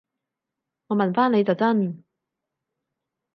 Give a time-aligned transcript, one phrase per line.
[0.87, 2.03] 我問返你就真